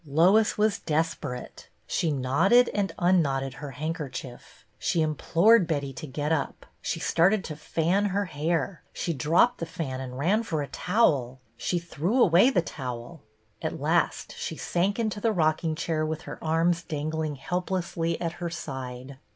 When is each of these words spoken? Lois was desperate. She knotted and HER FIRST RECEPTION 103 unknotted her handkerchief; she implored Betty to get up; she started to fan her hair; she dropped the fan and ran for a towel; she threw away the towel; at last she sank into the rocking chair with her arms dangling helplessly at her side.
Lois 0.03 0.57
was 0.57 0.79
desperate. 0.79 1.69
She 1.85 2.11
knotted 2.11 2.69
and 2.69 2.89
HER 2.97 2.97
FIRST 2.97 2.97
RECEPTION 2.97 3.17
103 3.19 3.19
unknotted 3.19 3.53
her 3.59 3.71
handkerchief; 3.85 4.65
she 4.79 5.01
implored 5.03 5.67
Betty 5.67 5.93
to 5.93 6.07
get 6.07 6.31
up; 6.31 6.65
she 6.81 6.99
started 6.99 7.43
to 7.43 7.55
fan 7.55 8.05
her 8.05 8.25
hair; 8.25 8.81
she 8.93 9.13
dropped 9.13 9.59
the 9.59 9.67
fan 9.67 10.01
and 10.01 10.17
ran 10.17 10.41
for 10.41 10.63
a 10.63 10.67
towel; 10.67 11.39
she 11.55 11.77
threw 11.77 12.19
away 12.19 12.49
the 12.49 12.63
towel; 12.63 13.21
at 13.61 13.79
last 13.79 14.35
she 14.35 14.57
sank 14.57 14.97
into 14.97 15.21
the 15.21 15.31
rocking 15.31 15.75
chair 15.75 16.03
with 16.03 16.23
her 16.23 16.43
arms 16.43 16.81
dangling 16.81 17.35
helplessly 17.35 18.19
at 18.19 18.31
her 18.41 18.49
side. 18.49 19.19